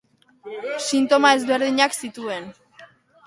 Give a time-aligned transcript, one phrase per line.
[0.85, 2.47] Sintoma ezberdinak zituen.